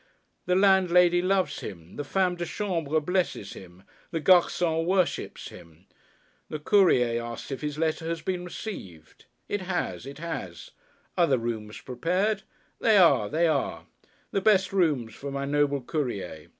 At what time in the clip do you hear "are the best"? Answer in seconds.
13.45-14.73